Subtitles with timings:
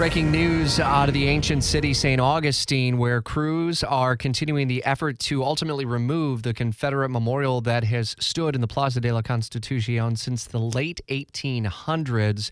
[0.00, 2.22] Breaking news out of the ancient city, St.
[2.22, 8.16] Augustine, where crews are continuing the effort to ultimately remove the Confederate memorial that has
[8.18, 12.50] stood in the Plaza de la Constitucion since the late 1800s.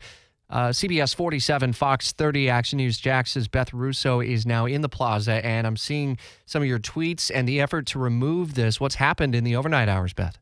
[0.51, 5.43] Uh, CBS 47, Fox 30, Action News Jax's Beth Russo is now in the plaza,
[5.43, 8.79] and I'm seeing some of your tweets and the effort to remove this.
[8.79, 10.39] What's happened in the overnight hours, Beth?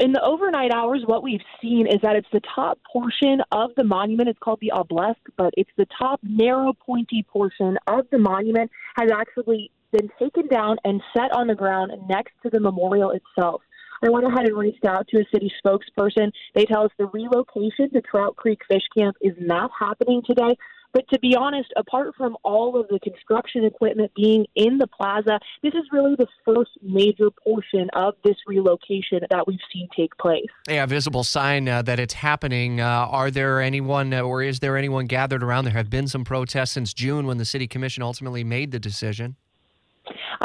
[0.00, 3.84] In the overnight hours, what we've seen is that it's the top portion of the
[3.84, 4.28] monument.
[4.28, 9.10] It's called the obelisk, but it's the top narrow, pointy portion of the monument has
[9.12, 13.62] actually been taken down and set on the ground next to the memorial itself.
[14.02, 16.30] I went ahead and reached out to a city spokesperson.
[16.54, 20.56] They tell us the relocation to Trout Creek Fish Camp is not happening today.
[20.92, 25.38] But to be honest, apart from all of the construction equipment being in the plaza,
[25.62, 30.46] this is really the first major portion of this relocation that we've seen take place.
[30.68, 32.80] Yeah, visible sign uh, that it's happening.
[32.80, 35.64] Uh, are there anyone, uh, or is there anyone gathered around?
[35.64, 39.36] There have been some protests since June when the city commission ultimately made the decision.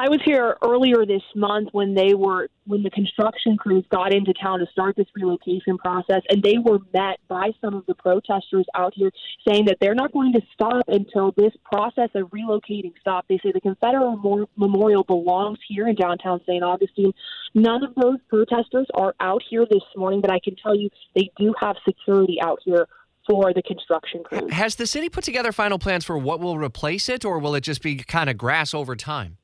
[0.03, 4.33] I was here earlier this month when they were when the construction crews got into
[4.33, 8.65] town to start this relocation process, and they were met by some of the protesters
[8.75, 9.11] out here
[9.47, 13.27] saying that they're not going to stop until this process of relocating stops.
[13.29, 14.17] They say the Confederate
[14.57, 16.61] Memorial belongs here in downtown St.
[16.61, 17.13] Augustine.
[17.53, 21.31] None of those protesters are out here this morning, but I can tell you they
[21.37, 22.89] do have security out here
[23.25, 24.51] for the construction crews.
[24.51, 27.61] Has the city put together final plans for what will replace it, or will it
[27.61, 29.37] just be kind of grass over time?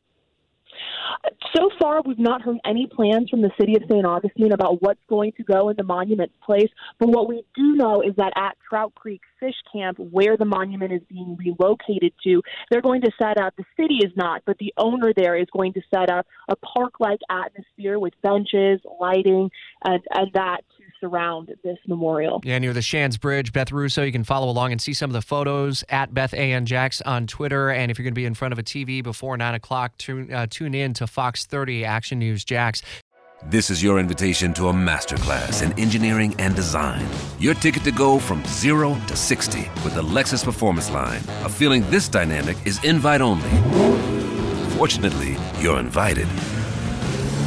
[1.55, 4.05] So far, we've not heard any plans from the city of St.
[4.05, 6.69] Augustine about what's going to go in the monument's place.
[6.99, 10.93] But what we do know is that at Trout Creek Fish Camp, where the monument
[10.93, 14.73] is being relocated to, they're going to set up, the city is not, but the
[14.77, 19.49] owner there is going to set up a park like atmosphere with benches, lighting,
[19.85, 20.61] and, and that
[20.99, 22.41] surround this memorial.
[22.43, 24.03] Yeah, near the Shands Bridge, Beth Russo.
[24.03, 26.53] You can follow along and see some of the photos at Beth A.
[26.53, 26.65] N.
[26.65, 27.69] Jax on Twitter.
[27.69, 30.31] And if you're going to be in front of a TV before 9 o'clock, tune,
[30.31, 32.81] uh, tune in to Fox 30 Action News Jax.
[33.45, 37.07] This is your invitation to a masterclass in engineering and design.
[37.39, 41.21] Your ticket to go from zero to 60 with the Lexus Performance Line.
[41.45, 43.49] A feeling this dynamic is invite only.
[44.75, 46.27] Fortunately, you're invited.